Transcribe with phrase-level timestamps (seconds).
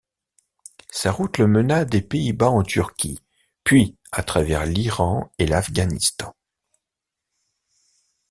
[0.89, 3.21] Sa route le mena des Pays-Bas en Turquie,
[3.63, 6.33] puis à travers l'Iran et l'Afghanistan.